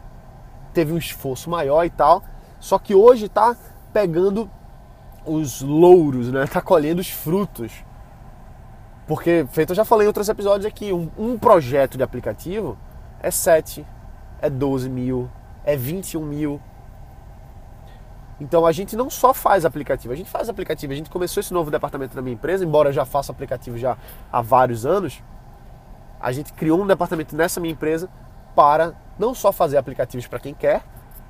teve 0.74 0.92
um 0.92 0.98
esforço 0.98 1.50
maior 1.50 1.86
e 1.86 1.90
tal. 1.90 2.24
Só 2.60 2.80
que 2.80 2.96
hoje 2.96 3.26
está 3.26 3.56
pegando 3.94 4.50
os 5.28 5.62
louros, 5.62 6.32
né? 6.32 6.44
Está 6.44 6.62
colhendo 6.64 7.02
os 7.02 7.10
frutos 7.10 7.72
porque, 9.08 9.48
feito 9.52 9.72
eu 9.72 9.76
já 9.76 9.86
falei 9.86 10.06
em 10.06 10.10
outros 10.10 10.28
episódios 10.28 10.66
aqui, 10.66 10.92
um, 10.92 11.10
um 11.18 11.38
projeto 11.40 11.98
de 11.98 12.04
aplicativo 12.04 12.78
é 13.22 13.32
7, 13.32 13.88
é 14.42 14.50
12 14.50 14.90
mil, 14.90 15.32
é 15.64 15.78
21 15.78 16.22
mil. 16.22 16.62
Então 18.40 18.66
a 18.66 18.72
gente 18.74 18.98
não 18.98 19.10
só 19.10 19.34
faz 19.34 19.64
aplicativo, 19.64 20.14
a 20.14 20.18
gente 20.18 20.30
faz 20.30 20.50
aplicativo. 20.50 20.92
A 20.92 20.96
gente 20.96 21.10
começou 21.10 21.40
esse 21.40 21.54
novo 21.54 21.72
departamento 21.72 22.16
na 22.16 22.22
minha 22.22 22.34
empresa, 22.34 22.66
embora 22.66 22.90
eu 22.90 22.94
já 22.94 23.06
faça 23.06 23.32
aplicativo 23.32 23.78
já 23.78 23.98
há 24.32 24.42
vários 24.42 24.86
anos. 24.86 25.24
A 26.20 26.32
gente 26.34 26.52
criou 26.52 26.82
um 26.82 26.86
departamento 26.86 27.36
nessa 27.36 27.62
minha 27.62 27.72
empresa 27.72 28.10
para 28.54 28.94
não 29.18 29.34
só 29.34 29.54
fazer 29.54 29.78
aplicativos 29.78 30.28
para 30.28 30.40
quem 30.40 30.54
quer, 30.54 30.84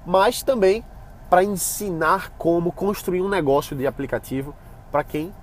mas 0.05 0.41
também 0.41 0.83
para 1.29 1.43
ensinar 1.43 2.31
como 2.37 2.71
construir 2.71 3.21
um 3.21 3.29
negócio 3.29 3.75
de 3.75 3.85
aplicativo 3.85 4.53
para 4.91 5.03
quem 5.03 5.33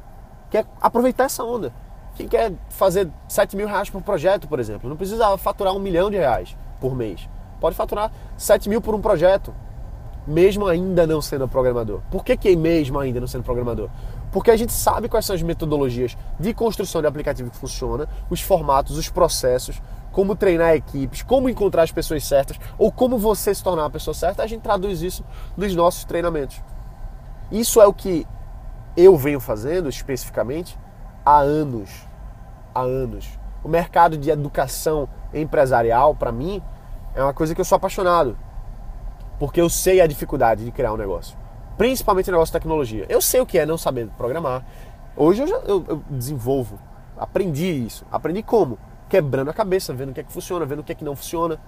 quer 0.50 0.66
aproveitar 0.80 1.24
essa 1.24 1.44
onda. 1.44 1.72
Quem 2.14 2.28
quer 2.28 2.52
fazer 2.70 3.10
7 3.28 3.56
mil 3.56 3.66
reais 3.66 3.90
por 3.90 4.00
projeto, 4.00 4.46
por 4.46 4.60
exemplo, 4.60 4.88
não 4.88 4.96
precisa 4.96 5.36
faturar 5.36 5.74
um 5.74 5.80
milhão 5.80 6.10
de 6.10 6.16
reais 6.16 6.56
por 6.80 6.94
mês. 6.94 7.28
Pode 7.60 7.74
faturar 7.74 8.12
7 8.36 8.68
mil 8.68 8.80
por 8.80 8.94
um 8.94 9.00
projeto, 9.00 9.52
mesmo 10.26 10.66
ainda 10.66 11.06
não 11.06 11.20
sendo 11.20 11.48
programador. 11.48 12.00
Por 12.10 12.24
que, 12.24 12.36
que 12.36 12.54
mesmo 12.54 12.98
ainda 12.98 13.20
não 13.20 13.26
sendo 13.26 13.42
programador? 13.42 13.88
Porque 14.30 14.50
a 14.50 14.56
gente 14.56 14.72
sabe 14.72 15.08
quais 15.08 15.26
são 15.26 15.34
as 15.34 15.42
metodologias 15.42 16.16
de 16.38 16.54
construção 16.54 17.00
de 17.00 17.06
aplicativo 17.06 17.50
que 17.50 17.56
funciona, 17.56 18.08
os 18.30 18.40
formatos, 18.40 18.96
os 18.96 19.08
processos, 19.08 19.80
como 20.14 20.36
treinar 20.36 20.76
equipes, 20.76 21.22
como 21.22 21.48
encontrar 21.48 21.82
as 21.82 21.90
pessoas 21.90 22.24
certas 22.24 22.56
ou 22.78 22.92
como 22.92 23.18
você 23.18 23.52
se 23.52 23.62
tornar 23.62 23.86
a 23.86 23.90
pessoa 23.90 24.14
certa, 24.14 24.44
a 24.44 24.46
gente 24.46 24.62
traduz 24.62 25.02
isso 25.02 25.24
nos 25.56 25.74
nossos 25.74 26.04
treinamentos. 26.04 26.62
Isso 27.50 27.80
é 27.80 27.86
o 27.86 27.92
que 27.92 28.24
eu 28.96 29.16
venho 29.16 29.40
fazendo 29.40 29.88
especificamente 29.88 30.78
há 31.26 31.38
anos. 31.38 31.90
Há 32.72 32.82
anos. 32.82 33.28
O 33.64 33.68
mercado 33.68 34.16
de 34.16 34.30
educação 34.30 35.08
empresarial, 35.32 36.14
para 36.14 36.30
mim, 36.30 36.62
é 37.12 37.20
uma 37.20 37.34
coisa 37.34 37.52
que 37.52 37.60
eu 37.60 37.64
sou 37.64 37.74
apaixonado. 37.74 38.38
Porque 39.36 39.60
eu 39.60 39.68
sei 39.68 40.00
a 40.00 40.06
dificuldade 40.06 40.64
de 40.64 40.70
criar 40.70 40.92
um 40.92 40.96
negócio. 40.96 41.36
Principalmente 41.76 42.30
negócio 42.30 42.52
de 42.52 42.60
tecnologia. 42.60 43.04
Eu 43.08 43.20
sei 43.20 43.40
o 43.40 43.46
que 43.46 43.58
é 43.58 43.66
não 43.66 43.76
saber 43.76 44.08
programar. 44.16 44.64
Hoje 45.16 45.42
eu 45.42 45.48
já 45.48 45.56
eu, 45.56 45.84
eu 45.88 46.02
desenvolvo. 46.08 46.78
Aprendi 47.18 47.66
isso. 47.66 48.06
Aprendi 48.12 48.44
como? 48.44 48.78
Quebrando 49.08 49.50
a 49.50 49.54
cabeça, 49.54 49.92
vendo 49.92 50.10
o 50.10 50.14
que 50.14 50.20
é 50.20 50.24
que 50.24 50.32
funciona, 50.32 50.64
vendo 50.64 50.80
o 50.80 50.84
que 50.84 50.92
é 50.92 50.94
que 50.94 51.04
não 51.04 51.14
funciona. 51.14 51.58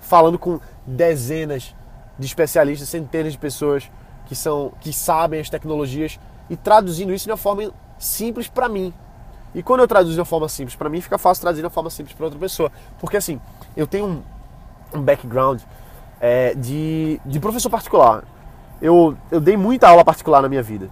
Falando 0.00 0.38
com 0.38 0.58
dezenas 0.86 1.74
de 2.18 2.26
especialistas, 2.26 2.88
centenas 2.88 3.32
de 3.32 3.38
pessoas 3.38 3.90
que 4.26 4.34
são 4.34 4.72
que 4.80 4.92
sabem 4.92 5.40
as 5.40 5.50
tecnologias 5.50 6.18
e 6.48 6.56
traduzindo 6.56 7.12
isso 7.12 7.24
de 7.24 7.30
uma 7.30 7.36
forma 7.36 7.72
simples 7.98 8.48
para 8.48 8.68
mim. 8.68 8.92
E 9.54 9.62
quando 9.62 9.80
eu 9.80 9.88
traduzo 9.88 10.14
de 10.14 10.20
uma 10.20 10.24
forma 10.24 10.48
simples 10.48 10.76
para 10.76 10.88
mim, 10.88 11.00
fica 11.00 11.18
fácil 11.18 11.40
traduzir 11.42 11.62
de 11.62 11.66
uma 11.66 11.70
forma 11.70 11.90
simples 11.90 12.14
para 12.14 12.26
outra 12.26 12.38
pessoa. 12.38 12.70
Porque 12.98 13.16
assim, 13.16 13.40
eu 13.76 13.86
tenho 13.86 14.06
um, 14.06 14.22
um 14.98 15.02
background 15.02 15.60
é, 16.20 16.54
de, 16.54 17.20
de 17.24 17.40
professor 17.40 17.68
particular. 17.68 18.24
Eu, 18.80 19.16
eu 19.30 19.40
dei 19.40 19.56
muita 19.56 19.88
aula 19.88 20.04
particular 20.04 20.40
na 20.42 20.48
minha 20.48 20.62
vida. 20.62 20.88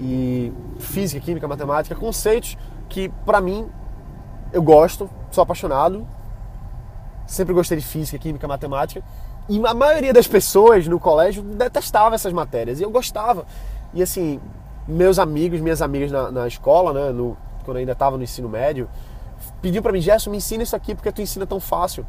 E 0.00 0.52
física, 0.78 1.24
química, 1.24 1.46
matemática, 1.46 1.94
conceitos 1.94 2.58
que 2.88 3.08
para 3.24 3.40
mim 3.40 3.68
eu 4.52 4.62
gosto, 4.62 5.08
sou 5.30 5.42
apaixonado. 5.42 6.06
Sempre 7.26 7.52
gostei 7.52 7.78
de 7.78 7.84
física, 7.84 8.18
química, 8.18 8.46
matemática. 8.46 9.02
E 9.48 9.64
a 9.64 9.74
maioria 9.74 10.12
das 10.12 10.26
pessoas 10.26 10.86
no 10.86 10.98
colégio 10.98 11.42
detestava 11.42 12.14
essas 12.14 12.32
matérias. 12.32 12.80
E 12.80 12.82
eu 12.82 12.90
gostava. 12.90 13.44
E 13.92 14.02
assim, 14.02 14.40
meus 14.86 15.18
amigos, 15.18 15.60
minhas 15.60 15.82
amigas 15.82 16.10
na, 16.10 16.30
na 16.30 16.46
escola, 16.46 16.92
né, 16.92 17.12
no, 17.12 17.36
quando 17.64 17.76
eu 17.76 17.80
ainda 17.80 17.92
estava 17.92 18.16
no 18.16 18.22
ensino 18.22 18.48
médio, 18.48 18.88
pediu 19.60 19.82
para 19.82 19.92
mim, 19.92 20.00
Gerson, 20.00 20.30
me 20.30 20.36
ensina 20.36 20.62
isso 20.62 20.76
aqui 20.76 20.94
porque 20.94 21.10
tu 21.12 21.20
ensina 21.20 21.46
tão 21.46 21.60
fácil. 21.60 22.06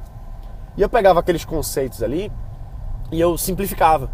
E 0.75 0.81
eu 0.81 0.89
pegava 0.89 1.19
aqueles 1.19 1.43
conceitos 1.43 2.03
ali 2.03 2.31
e 3.11 3.19
eu 3.19 3.37
simplificava. 3.37 4.09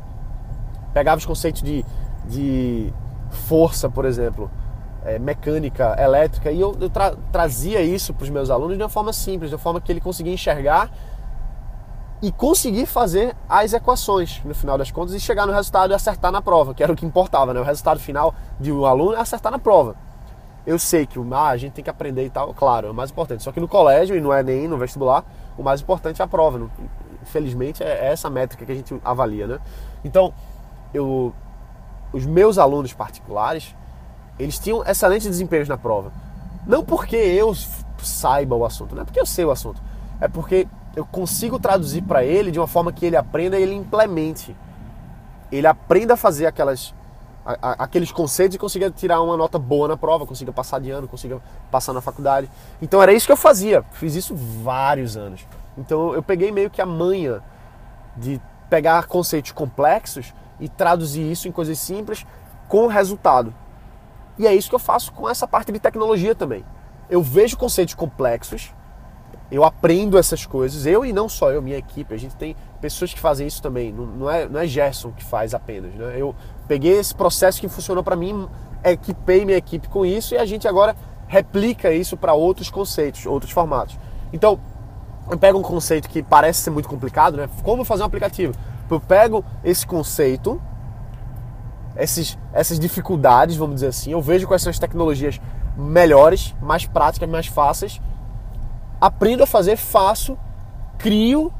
Pegava 0.94 1.18
os 1.18 1.26
conceitos 1.26 1.62
de, 1.62 1.86
de 2.26 2.94
força, 3.48 3.90
por 3.90 4.06
exemplo, 4.06 4.50
é, 5.06 5.20
mecânica, 5.20 5.96
elétrica, 6.00 6.52
e 6.52 6.60
eu, 6.60 6.76
eu 6.80 6.90
tra 6.90 7.16
trazia 7.32 7.82
isso 7.82 8.14
para 8.14 8.24
os 8.24 8.30
meus 8.30 8.50
alunos 8.50 8.78
de 8.78 8.84
uma 8.84 8.90
forma 8.90 9.12
simples, 9.14 9.50
de 9.50 9.56
uma 9.56 9.62
forma 9.62 9.82
que 9.82 9.92
ele 9.92 10.02
conseguia 10.02 10.34
enxergar 10.34 10.90
e 12.22 12.32
conseguir 12.32 12.86
fazer 12.86 13.36
as 13.50 13.74
equações 13.74 14.42
no 14.46 14.56
final 14.56 14.78
das 14.78 14.90
contas 14.90 15.14
e 15.14 15.20
chegar 15.20 15.46
no 15.46 15.52
resultado 15.52 15.92
e 15.92 15.94
acertar 15.94 16.32
na 16.32 16.42
prova, 16.42 16.74
que 16.74 16.82
era 16.82 16.92
o 16.92 16.96
que 16.96 17.06
importava, 17.06 17.54
né? 17.54 17.60
O 17.60 17.64
resultado 17.64 18.00
final 18.00 18.34
de 18.58 18.72
um 18.72 18.86
aluno 18.86 19.16
é 19.16 19.20
acertar 19.20 19.52
na 19.52 19.60
prova. 19.60 19.96
Eu 20.66 20.80
sei 20.80 21.06
que 21.06 21.20
ah, 21.34 21.48
a 21.50 21.58
gente 21.58 21.74
tem 21.74 21.84
que 21.84 21.90
aprender 21.90 22.26
e 22.26 22.30
tal, 22.30 22.54
claro, 22.54 22.88
é 22.88 22.92
o 22.92 22.94
mais 22.94 23.12
importante. 23.12 23.44
Só 23.44 23.52
que 23.52 23.60
no 23.60 23.68
colégio, 23.68 24.16
e 24.16 24.22
não 24.22 24.34
é 24.34 24.42
nem 24.42 24.70
no 24.70 24.78
vestibular, 24.78 25.26
o 25.58 25.64
mais 25.64 25.82
importante 25.82 26.22
é 26.22 26.24
a 26.24 26.28
prova. 26.28 26.70
Infelizmente, 27.22 27.84
é 27.84 28.08
essa 28.08 28.30
métrica 28.30 28.66
que 28.66 28.72
a 28.72 28.76
gente 28.76 28.98
avalia, 29.04 29.46
né? 29.46 29.60
Então, 30.06 30.34
eu, 30.94 31.34
os 32.14 32.26
meus 32.26 32.58
alunos 32.58 32.94
particulares, 32.94 33.76
eles 34.38 34.58
tinham 34.60 34.84
excelentes 34.84 35.28
desempenhos 35.28 35.70
na 35.70 35.78
prova. 35.78 36.12
Não 36.66 36.84
porque 36.84 37.16
eu 37.16 37.54
saiba 38.02 38.56
o 38.56 38.66
assunto, 38.66 38.96
não 38.96 39.04
é 39.04 39.06
porque 39.06 39.20
eu 39.20 39.26
sei 39.26 39.46
o 39.46 39.52
assunto, 39.52 39.82
é 40.20 40.28
porque 40.28 40.68
eu 40.96 41.06
consigo 41.06 41.60
traduzir 41.60 42.02
para 42.04 42.24
ele 42.24 42.52
de 42.52 42.60
uma 42.60 42.68
forma 42.68 42.92
que 42.92 43.06
ele 43.06 43.18
aprenda 43.18 43.58
e 43.58 43.64
ele 43.64 43.74
implemente. 43.74 44.56
Ele 45.52 45.68
aprenda 45.68 46.14
a 46.14 46.18
fazer 46.18 46.46
aquelas, 46.46 46.94
a, 47.46 47.58
a, 47.62 47.72
aqueles 47.84 48.12
conceitos 48.12 48.56
e 48.56 48.60
consiga 48.60 48.90
tirar 48.92 49.22
uma 49.22 49.36
nota 49.36 49.58
boa 49.60 49.88
na 49.88 49.98
prova, 49.98 50.26
consiga 50.26 50.52
passar 50.52 50.80
de 50.80 50.90
ano, 50.92 51.08
consiga 51.08 51.42
passar 51.72 51.94
na 51.94 52.02
faculdade. 52.02 52.50
Então 52.82 53.02
era 53.02 53.14
isso 53.14 53.26
que 53.26 53.32
eu 53.32 53.38
fazia. 53.38 53.84
Fiz 53.94 54.16
isso 54.16 54.36
vários 54.36 55.18
anos. 55.18 55.46
Então 55.78 56.14
eu 56.14 56.22
peguei 56.22 56.52
meio 56.52 56.70
que 56.70 56.82
a 56.82 56.86
manha 56.86 57.42
de 58.16 58.40
pegar 58.70 59.08
conceitos 59.08 59.52
complexos 59.52 60.34
e 60.60 60.70
traduzir 60.70 61.30
isso 61.32 61.48
em 61.48 61.52
coisas 61.52 61.78
simples 61.80 62.26
com 62.68 62.88
resultado. 62.88 63.54
E 64.38 64.48
é 64.48 64.56
isso 64.56 64.70
que 64.70 64.76
eu 64.76 64.80
faço 64.80 65.12
com 65.14 65.30
essa 65.30 65.48
parte 65.48 65.72
de 65.72 65.80
tecnologia 65.80 66.34
também. 66.34 66.66
Eu 67.10 67.22
vejo 67.22 67.58
conceitos 67.58 67.94
complexos 67.94 68.74
eu 69.54 69.64
aprendo 69.64 70.18
essas 70.18 70.48
coisas, 70.48 70.88
eu 70.88 71.06
e 71.06 71.14
não 71.14 71.30
só 71.30 71.52
eu, 71.52 71.62
minha 71.62 71.78
equipe, 71.78 72.12
a 72.12 72.18
gente 72.18 72.36
tem 72.36 72.56
pessoas 72.82 73.14
que 73.14 73.20
fazem 73.20 73.46
isso 73.46 73.62
também, 73.62 73.94
não, 73.94 74.06
não 74.06 74.30
é, 74.30 74.50
não 74.50 74.60
é 74.60 74.66
Gerson 74.66 75.12
que 75.12 75.24
faz 75.24 75.54
apenas, 75.54 75.94
né? 75.94 76.16
Eu 76.18 76.34
peguei 76.68 76.94
esse 76.94 77.14
processo 77.14 77.62
que 77.62 77.70
funcionou 77.70 78.04
para 78.04 78.16
mim, 78.16 78.48
equipei 78.84 79.46
minha 79.46 79.58
equipe 79.58 79.88
com 79.90 80.04
isso 80.04 80.34
e 80.34 80.40
a 80.40 80.46
gente 80.46 80.68
agora 80.68 80.96
replica 81.28 81.94
isso 81.94 82.18
para 82.18 82.34
outros 82.34 82.72
conceitos, 82.72 83.28
outros 83.28 83.52
formatos. 83.52 83.96
Então, 84.34 84.60
eu 85.30 85.38
pego 85.38 85.60
um 85.60 85.62
conceito 85.62 86.10
que 86.10 86.24
parece 86.24 86.62
ser 86.62 86.72
muito 86.72 86.90
complicado, 86.90 87.38
né? 87.38 87.48
Como 87.62 87.86
fazer 87.86 88.02
um 88.02 88.08
aplicativo? 88.08 88.56
Eu 88.90 89.00
pego 89.00 89.46
esse 89.64 89.86
conceito, 89.86 90.60
esses, 91.96 92.38
essas 92.54 92.80
dificuldades, 92.80 93.56
vamos 93.56 93.76
dizer 93.76 93.88
assim, 93.88 94.12
eu 94.12 94.22
vejo 94.22 94.48
quais 94.48 94.62
são 94.62 94.70
as 94.70 94.80
tecnologias 94.80 95.40
melhores, 95.78 96.56
mais 96.62 96.86
práticas, 96.86 97.30
mais 97.30 97.48
fáceis 97.48 98.00
aprendo 99.04 99.44
a 99.44 99.46
fazer, 99.46 99.76
faço, 99.76 100.38
crio, 100.98 101.52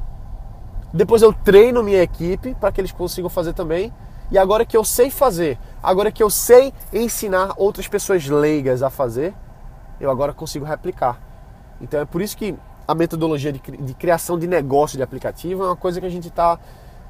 depois 0.94 1.20
eu 1.20 1.30
treino 1.30 1.82
minha 1.82 2.02
equipe 2.02 2.54
para 2.54 2.72
que 2.72 2.80
eles 2.80 2.90
consigam 2.90 3.28
fazer 3.28 3.52
também. 3.52 3.92
E 4.30 4.38
agora 4.38 4.64
que 4.64 4.74
eu 4.74 4.82
sei 4.82 5.10
fazer, 5.10 5.58
agora 5.82 6.10
que 6.10 6.22
eu 6.22 6.30
sei 6.30 6.72
ensinar 6.90 7.52
outras 7.58 7.86
pessoas 7.86 8.26
leigas 8.26 8.82
a 8.82 8.88
fazer, 8.88 9.34
eu 10.00 10.10
agora 10.10 10.32
consigo 10.32 10.64
replicar. 10.64 11.20
Então 11.82 12.00
é 12.00 12.06
por 12.06 12.22
isso 12.22 12.34
que 12.34 12.56
a 12.88 12.94
metodologia 12.94 13.52
de, 13.52 13.60
criação 13.92 14.38
de 14.38 14.46
negócio 14.46 14.96
de 14.96 15.02
aplicativo 15.02 15.64
é 15.64 15.66
uma 15.66 15.76
coisa 15.76 16.00
que 16.00 16.06
a 16.06 16.10
gente 16.10 16.28
está 16.28 16.58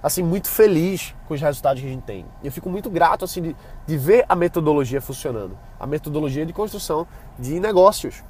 assim 0.05 0.23
muito 0.23 0.49
feliz 0.49 1.15
com 1.27 1.33
os 1.33 1.41
resultados 1.41 1.81
que 1.81 1.89
a 1.89 1.91
gente 1.91 2.03
tem. 2.03 2.27
Eu 2.45 2.53
fico 2.53 2.69
muito 2.69 2.91
grato 2.91 3.25
assim 3.25 3.41
de, 3.41 3.57
de 3.87 3.97
ver 3.97 4.27
a 4.29 4.37
metodologia 4.37 5.01
funcionando, 5.01 5.57
a 5.81 5.87
metodologia 5.87 6.45
de 6.45 6.53
construção 6.53 7.07
de 7.39 7.59
negócios. 7.59 8.23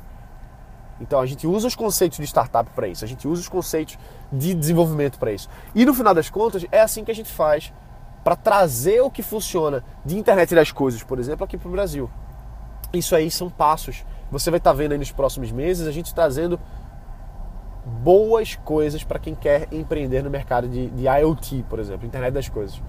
Então 1.00 1.18
a 1.18 1.26
gente 1.26 1.48
usa 1.48 1.66
os 1.66 1.74
conceitos 1.74 2.18
de 2.18 2.24
startup 2.26 2.70
para 2.70 2.86
isso, 2.86 3.04
a 3.04 3.08
gente 3.08 3.26
usa 3.26 3.40
os 3.40 3.48
conceitos 3.48 3.98
de 4.32 4.54
desenvolvimento 4.54 5.18
para 5.18 5.32
isso. 5.32 5.48
E 5.74 5.84
no 5.84 5.92
final 5.92 6.14
das 6.14 6.30
contas, 6.30 6.64
é 6.70 6.80
assim 6.80 7.04
que 7.04 7.10
a 7.10 7.14
gente 7.14 7.32
faz 7.32 7.72
para 8.22 8.36
trazer 8.36 9.00
o 9.00 9.10
que 9.10 9.20
funciona 9.20 9.82
de 10.04 10.16
internet 10.16 10.54
das 10.54 10.70
coisas, 10.70 11.02
por 11.02 11.18
exemplo, 11.18 11.44
aqui 11.44 11.58
para 11.58 11.68
o 11.68 11.72
Brasil. 11.72 12.08
Isso 12.92 13.16
aí 13.16 13.28
são 13.32 13.50
passos. 13.50 14.04
Você 14.30 14.48
vai 14.48 14.58
estar 14.58 14.70
tá 14.70 14.76
vendo 14.76 14.92
aí 14.92 14.98
nos 14.98 15.10
próximos 15.10 15.50
meses 15.50 15.88
a 15.88 15.90
gente 15.90 16.14
trazendo 16.14 16.60
boas 17.84 18.54
coisas 18.56 19.04
para 19.04 19.18
quem 19.18 19.34
quer 19.34 19.68
empreender 19.70 20.22
no 20.22 20.30
mercado 20.30 20.68
de, 20.68 20.88
de 20.90 21.06
IoT, 21.06 21.66
por 21.68 21.78
exemplo, 21.78 22.06
internet 22.06 22.32
das 22.32 22.48
coisas. 22.48 22.80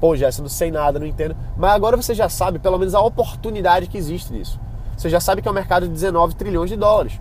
Pô, 0.00 0.16
Jéssica, 0.16 0.42
não 0.42 0.48
sei 0.48 0.70
nada, 0.70 0.98
não 0.98 1.06
entendo. 1.06 1.36
Mas 1.56 1.72
agora 1.72 1.96
você 1.96 2.14
já 2.14 2.28
sabe 2.28 2.58
pelo 2.58 2.78
menos 2.78 2.94
a 2.94 3.00
oportunidade 3.00 3.86
que 3.86 3.96
existe 3.96 4.32
nisso. 4.32 4.60
Você 4.96 5.08
já 5.08 5.20
sabe 5.20 5.42
que 5.42 5.48
é 5.48 5.50
um 5.50 5.54
mercado 5.54 5.86
de 5.86 5.92
19 5.92 6.34
trilhões 6.34 6.70
de 6.70 6.76
dólares. 6.76 7.20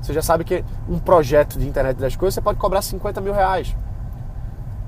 Você 0.00 0.12
já 0.12 0.22
sabe 0.22 0.42
que 0.42 0.64
um 0.88 0.98
projeto 0.98 1.58
de 1.58 1.66
internet 1.66 1.96
das 1.96 2.16
coisas 2.16 2.34
você 2.34 2.40
pode 2.40 2.58
cobrar 2.58 2.82
50 2.82 3.20
mil 3.20 3.32
reais, 3.32 3.76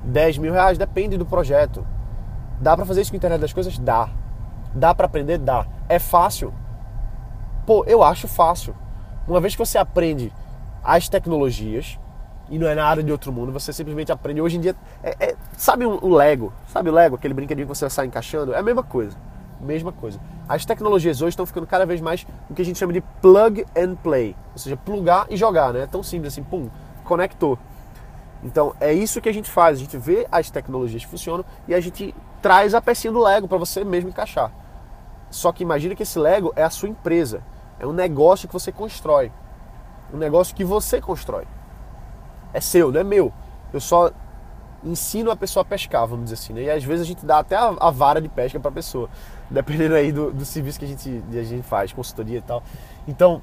10 0.03 0.37
mil 0.37 0.51
reais, 0.51 0.77
depende 0.77 1.17
do 1.17 1.25
projeto. 1.25 1.85
Dá 2.59 2.75
para 2.75 2.85
fazer 2.85 3.01
isso 3.01 3.11
com 3.11 3.15
a 3.15 3.19
internet 3.19 3.39
das 3.39 3.53
coisas? 3.53 3.77
Dá. 3.77 4.09
Dá 4.73 4.93
para 4.93 5.05
aprender? 5.05 5.37
Dá. 5.37 5.65
É 5.87 5.99
fácil? 5.99 6.53
Pô, 7.65 7.83
eu 7.85 8.03
acho 8.03 8.27
fácil. 8.27 8.75
Uma 9.27 9.39
vez 9.39 9.55
que 9.55 9.65
você 9.65 9.77
aprende 9.77 10.31
as 10.85 11.09
tecnologias, 11.09 11.99
e 12.49 12.59
não 12.59 12.67
é 12.67 12.75
nada 12.75 13.01
de 13.01 13.11
outro 13.11 13.33
mundo, 13.33 13.51
você 13.51 13.73
simplesmente 13.73 14.11
aprende. 14.11 14.39
Hoje 14.39 14.57
em 14.57 14.61
dia, 14.61 14.75
é, 15.03 15.15
é, 15.19 15.35
sabe 15.57 15.85
o 15.85 16.07
Lego? 16.09 16.53
Sabe 16.67 16.89
o 16.89 16.93
Lego, 16.93 17.15
aquele 17.15 17.33
brinquedinho 17.33 17.67
que 17.67 17.75
você 17.75 17.89
sai 17.89 18.05
encaixando? 18.05 18.53
É 18.53 18.59
a 18.59 18.63
mesma 18.63 18.83
coisa 18.83 19.17
mesma 19.65 19.91
coisa. 19.91 20.19
As 20.47 20.65
tecnologias 20.65 21.21
hoje 21.21 21.29
estão 21.29 21.45
ficando 21.45 21.65
cada 21.67 21.85
vez 21.85 21.99
mais 21.99 22.25
o 22.49 22.53
que 22.53 22.61
a 22.61 22.65
gente 22.65 22.77
chama 22.77 22.93
de 22.93 23.01
plug 23.21 23.65
and 23.75 23.95
play, 23.95 24.35
ou 24.53 24.59
seja, 24.59 24.77
plugar 24.77 25.25
e 25.29 25.35
jogar, 25.35 25.73
né? 25.73 25.81
É 25.81 25.87
tão 25.87 26.03
simples 26.03 26.33
assim, 26.33 26.43
pum, 26.43 26.69
conectou. 27.03 27.57
Então 28.43 28.75
é 28.79 28.93
isso 28.93 29.19
que 29.19 29.27
a 29.27 29.33
gente 29.33 29.49
faz, 29.49 29.77
a 29.77 29.81
gente 29.81 29.97
vê 29.97 30.27
as 30.31 30.49
tecnologias 30.49 31.03
que 31.03 31.09
funcionam 31.09 31.43
e 31.67 31.73
a 31.73 31.79
gente 31.79 32.13
traz 32.41 32.75
a 32.75 32.81
pecinha 32.81 33.11
do 33.11 33.19
Lego 33.19 33.47
para 33.47 33.57
você 33.57 33.83
mesmo 33.83 34.09
encaixar. 34.09 34.51
Só 35.31 35.51
que 35.51 35.63
imagine 35.63 35.95
que 35.95 36.03
esse 36.03 36.19
Lego 36.19 36.53
é 36.55 36.63
a 36.63 36.69
sua 36.69 36.87
empresa. 36.87 37.41
É 37.79 37.87
um 37.87 37.91
negócio 37.91 38.47
que 38.47 38.53
você 38.53 38.71
constrói. 38.71 39.31
Um 40.13 40.17
negócio 40.17 40.55
que 40.55 40.63
você 40.63 41.01
constrói. 41.01 41.45
É 42.53 42.61
seu, 42.61 42.91
não 42.91 43.01
é 43.01 43.03
meu. 43.03 43.33
Eu 43.73 43.79
só 43.79 44.11
ensino 44.83 45.31
a 45.31 45.35
pessoa 45.35 45.63
a 45.63 45.65
pescar, 45.65 46.05
vamos 46.07 46.25
dizer 46.25 46.35
assim. 46.35 46.53
Né? 46.53 46.63
E 46.63 46.69
às 46.69 46.83
vezes 46.83 47.03
a 47.03 47.07
gente 47.07 47.25
dá 47.25 47.39
até 47.39 47.55
a, 47.55 47.73
a 47.79 47.91
vara 47.91 48.21
de 48.21 48.29
pesca 48.29 48.59
para 48.59 48.69
a 48.69 48.73
pessoa, 48.73 49.09
dependendo 49.49 49.95
aí 49.95 50.11
do, 50.11 50.31
do 50.31 50.45
serviço 50.45 50.79
que 50.79 50.85
a 50.85 50.87
gente, 50.87 51.23
a 51.31 51.43
gente 51.43 51.63
faz, 51.63 51.91
consultoria 51.91 52.37
e 52.37 52.41
tal. 52.41 52.63
Então, 53.07 53.41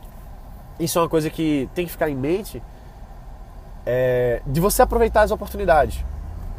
isso 0.78 0.98
é 0.98 1.02
uma 1.02 1.08
coisa 1.08 1.28
que 1.28 1.68
tem 1.74 1.84
que 1.84 1.92
ficar 1.92 2.08
em 2.08 2.16
mente 2.16 2.62
é, 3.84 4.40
de 4.46 4.60
você 4.60 4.82
aproveitar 4.82 5.22
as 5.22 5.30
oportunidades. 5.30 6.04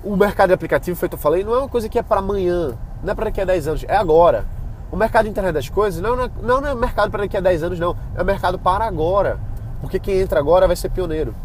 O 0.04 0.16
mercado 0.16 0.50
de 0.50 0.54
aplicativo, 0.54 0.98
feito 1.00 1.14
eu 1.14 1.20
falei, 1.20 1.44
não 1.44 1.54
é 1.56 1.60
uma 1.60 1.70
coisa 1.70 1.88
que 1.88 1.98
é 1.98 2.04
para 2.04 2.20
amanhã, 2.20 2.78
não 3.02 3.12
é 3.12 3.16
para 3.16 3.26
daqui 3.26 3.40
a 3.40 3.46
10 3.46 3.68
anos, 3.68 3.86
é 3.88 3.96
agora. 3.96 4.46
O 4.92 4.98
mercado 4.98 5.24
de 5.26 5.32
internet 5.32 5.54
das 5.54 5.70
coisas 5.70 6.02
não, 6.02 6.16
não, 6.16 6.30
não, 6.42 6.62
não 6.62 6.70
é 6.70 6.76
mercado 6.76 7.10
para 7.10 7.24
daqui 7.24 7.38
a 7.38 7.42
10 7.42 7.64
anos, 7.64 7.80
não. 7.80 7.96
É 8.16 8.24
mercado 8.24 8.60
para 8.60 8.86
agora. 8.86 9.40
Porque 9.84 10.00
quem 10.00 10.22
entra 10.22 10.40
agora 10.40 10.66
vai 10.66 10.78
ser 10.78 10.90
pioneiro. 10.90 11.36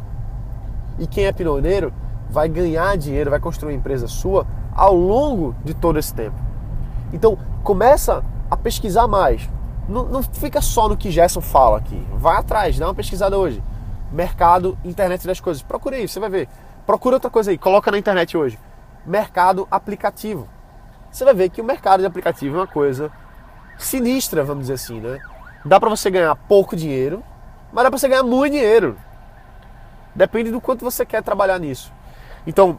E 0.96 1.08
quem 1.08 1.26
é 1.26 1.32
pioneiro 1.32 1.92
vai 2.30 2.48
ganhar 2.48 2.96
dinheiro, 2.96 3.30
vai 3.30 3.40
construir 3.40 3.72
uma 3.72 3.78
empresa 3.78 4.06
sua 4.06 4.46
ao 4.72 4.94
longo 4.94 5.56
de 5.64 5.74
todo 5.74 5.98
esse 5.98 6.14
tempo. 6.14 6.36
Então, 7.12 7.36
começa 7.64 8.24
a 8.48 8.56
pesquisar 8.56 9.08
mais. 9.08 9.50
Não, 9.88 10.04
não 10.04 10.22
fica 10.22 10.60
só 10.60 10.88
no 10.88 10.96
que 10.96 11.10
Gerson 11.10 11.40
fala 11.40 11.78
aqui. 11.78 12.00
Vai 12.14 12.36
atrás, 12.36 12.78
dá 12.78 12.86
uma 12.86 12.94
pesquisada 12.94 13.36
hoje. 13.36 13.60
Mercado, 14.12 14.78
internet 14.84 15.26
das 15.26 15.40
coisas. 15.40 15.60
Procure 15.60 15.96
aí, 15.96 16.06
você 16.06 16.20
vai 16.20 16.30
ver. 16.30 16.48
Procura 16.86 17.16
outra 17.16 17.30
coisa 17.30 17.50
aí, 17.50 17.58
coloca 17.58 17.90
na 17.90 17.98
internet 17.98 18.36
hoje. 18.36 18.56
Mercado 19.04 19.66
aplicativo. 19.68 20.46
Você 21.10 21.24
vai 21.24 21.34
ver 21.34 21.48
que 21.48 21.60
o 21.60 21.64
mercado 21.64 22.00
de 22.00 22.06
aplicativo 22.06 22.56
é 22.56 22.60
uma 22.60 22.66
coisa 22.68 23.10
sinistra, 23.76 24.44
vamos 24.44 24.62
dizer 24.62 24.74
assim, 24.74 25.00
né? 25.00 25.18
Dá 25.64 25.80
para 25.80 25.90
você 25.90 26.08
ganhar 26.08 26.36
pouco 26.36 26.76
dinheiro, 26.76 27.20
mas 27.72 27.84
dá 27.84 27.90
para 27.90 27.98
você 27.98 28.08
ganhar 28.08 28.22
muito 28.22 28.52
dinheiro. 28.52 28.96
Depende 30.14 30.50
do 30.50 30.60
quanto 30.60 30.84
você 30.84 31.06
quer 31.06 31.22
trabalhar 31.22 31.58
nisso. 31.58 31.92
Então, 32.46 32.78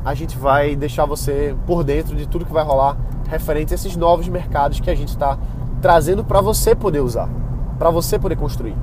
a 0.06 0.14
gente 0.14 0.38
vai 0.38 0.76
deixar 0.76 1.06
você 1.06 1.56
por 1.66 1.84
dentro 1.84 2.16
de 2.16 2.28
tudo 2.28 2.46
que 2.46 2.54
vai 2.54 2.64
rolar 2.64 2.98
referente 3.30 3.74
a 3.74 3.76
esses 3.76 3.96
novos 3.96 4.28
mercados 4.28 4.80
que 4.80 4.90
a 4.90 4.96
gente 4.96 5.10
está 5.10 5.38
trazendo 5.82 6.24
para 6.24 6.42
você 6.42 6.76
poder 6.76 7.00
usar, 7.00 7.30
para 7.80 7.90
você 7.90 8.20
poder 8.20 8.36
construir. 8.36 8.76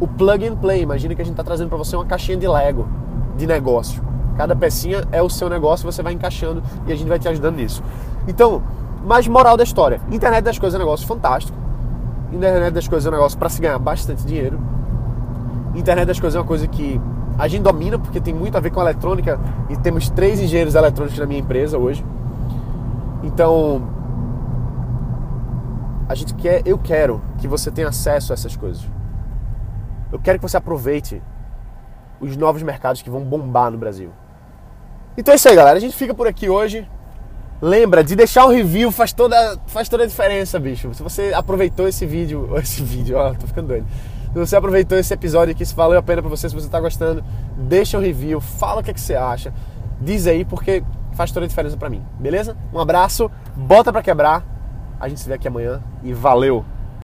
O 0.00 0.08
plug 0.08 0.46
and 0.46 0.56
play, 0.56 0.82
imagina 0.82 1.14
que 1.14 1.22
a 1.22 1.24
gente 1.24 1.34
está 1.34 1.44
trazendo 1.44 1.68
para 1.68 1.78
você 1.78 1.94
uma 1.94 2.04
caixinha 2.04 2.36
de 2.36 2.48
Lego 2.48 2.88
de 3.36 3.46
negócio. 3.46 4.02
Cada 4.36 4.56
pecinha 4.56 5.04
é 5.12 5.22
o 5.22 5.30
seu 5.30 5.48
negócio, 5.48 5.90
você 5.90 6.02
vai 6.02 6.12
encaixando 6.12 6.62
e 6.86 6.92
a 6.92 6.96
gente 6.96 7.08
vai 7.08 7.18
te 7.18 7.28
ajudando 7.28 7.56
nisso. 7.56 7.82
Então, 8.26 8.62
mais 9.04 9.28
moral 9.28 9.56
da 9.56 9.62
história: 9.62 10.00
internet 10.10 10.42
das 10.42 10.58
coisas 10.58 10.74
é 10.74 10.82
um 10.82 10.84
negócio 10.84 11.06
fantástico. 11.06 11.56
Internet 12.32 12.72
das 12.72 12.88
coisas 12.88 13.06
é 13.06 13.08
um 13.10 13.12
negócio 13.12 13.38
para 13.38 13.48
se 13.48 13.60
ganhar 13.60 13.78
bastante 13.78 14.24
dinheiro. 14.24 14.58
Internet 15.74 16.06
das 16.06 16.18
coisas 16.18 16.36
é 16.36 16.40
uma 16.40 16.46
coisa 16.46 16.66
que 16.66 17.00
a 17.38 17.48
gente 17.48 17.62
domina 17.62 17.98
porque 17.98 18.20
tem 18.20 18.32
muito 18.32 18.56
a 18.56 18.60
ver 18.60 18.70
com 18.70 18.80
eletrônica 18.80 19.38
e 19.68 19.76
temos 19.76 20.08
três 20.08 20.40
engenheiros 20.40 20.74
eletrônicos 20.74 21.18
na 21.18 21.26
minha 21.26 21.40
empresa 21.40 21.76
hoje. 21.76 22.04
Então, 23.22 23.82
a 26.08 26.14
gente 26.14 26.34
quer, 26.34 26.62
eu 26.64 26.78
quero 26.78 27.20
que 27.38 27.48
você 27.48 27.70
tenha 27.70 27.88
acesso 27.88 28.32
a 28.32 28.34
essas 28.34 28.54
coisas. 28.54 28.84
Eu 30.12 30.18
quero 30.20 30.38
que 30.38 30.42
você 30.42 30.56
aproveite 30.56 31.20
os 32.20 32.36
novos 32.36 32.62
mercados 32.62 33.02
que 33.02 33.10
vão 33.10 33.22
bombar 33.22 33.70
no 33.70 33.78
Brasil. 33.78 34.10
Então 35.16 35.32
é 35.32 35.36
isso 35.36 35.48
aí, 35.48 35.56
galera. 35.56 35.76
A 35.76 35.80
gente 35.80 35.96
fica 35.96 36.14
por 36.14 36.28
aqui 36.28 36.48
hoje. 36.48 36.88
Lembra 37.60 38.04
de 38.04 38.14
deixar 38.14 38.46
um 38.46 38.50
review, 38.50 38.92
faz 38.92 39.12
toda, 39.12 39.58
faz 39.66 39.88
toda 39.88 40.04
a 40.04 40.06
diferença, 40.06 40.60
bicho. 40.60 40.92
Se 40.92 41.02
você 41.02 41.32
aproveitou 41.34 41.88
esse 41.88 42.04
vídeo, 42.04 42.50
esse 42.58 42.82
vídeo, 42.82 43.16
ó, 43.16 43.32
tô 43.32 43.46
ficando 43.46 43.68
doido 43.68 43.86
se 44.34 44.38
você 44.40 44.56
aproveitou 44.56 44.98
esse 44.98 45.14
episódio 45.14 45.52
aqui, 45.52 45.64
se 45.64 45.74
valeu 45.74 45.98
a 45.98 46.02
pena 46.02 46.20
para 46.20 46.28
você, 46.28 46.48
se 46.48 46.54
você 46.54 46.66
está 46.66 46.80
gostando, 46.80 47.24
deixa 47.56 47.96
um 47.96 48.00
review, 48.00 48.40
fala 48.40 48.80
o 48.80 48.84
que, 48.84 48.90
é 48.90 48.94
que 48.94 49.00
você 49.00 49.14
acha. 49.14 49.54
Diz 50.00 50.26
aí 50.26 50.44
porque 50.44 50.82
faz 51.12 51.30
toda 51.30 51.46
a 51.46 51.48
diferença 51.48 51.76
para 51.76 51.88
mim, 51.88 52.04
beleza? 52.18 52.56
Um 52.72 52.80
abraço, 52.80 53.30
bota 53.54 53.92
para 53.92 54.02
quebrar. 54.02 54.44
A 54.98 55.08
gente 55.08 55.20
se 55.20 55.28
vê 55.28 55.34
aqui 55.34 55.46
amanhã 55.46 55.80
e 56.02 56.12
valeu! 56.12 56.64